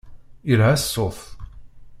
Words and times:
Yelha 0.49 0.73
ṣṣut. 0.83 1.19